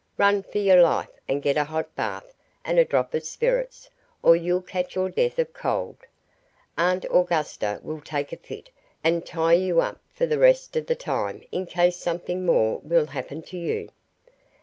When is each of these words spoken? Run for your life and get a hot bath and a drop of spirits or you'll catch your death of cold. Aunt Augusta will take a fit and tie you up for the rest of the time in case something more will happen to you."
Run 0.17 0.41
for 0.41 0.57
your 0.57 0.81
life 0.81 1.11
and 1.27 1.43
get 1.43 1.57
a 1.57 1.63
hot 1.63 1.95
bath 1.95 2.33
and 2.65 2.79
a 2.79 2.85
drop 2.85 3.13
of 3.13 3.23
spirits 3.23 3.87
or 4.23 4.35
you'll 4.35 4.63
catch 4.63 4.95
your 4.95 5.11
death 5.11 5.37
of 5.37 5.53
cold. 5.53 5.95
Aunt 6.75 7.05
Augusta 7.11 7.79
will 7.83 8.01
take 8.01 8.33
a 8.33 8.37
fit 8.37 8.71
and 9.03 9.23
tie 9.23 9.53
you 9.53 9.79
up 9.79 9.99
for 10.11 10.25
the 10.25 10.39
rest 10.39 10.75
of 10.75 10.87
the 10.87 10.95
time 10.95 11.43
in 11.51 11.67
case 11.67 11.97
something 11.97 12.43
more 12.47 12.79
will 12.79 13.05
happen 13.05 13.43
to 13.43 13.57
you." 13.59 13.89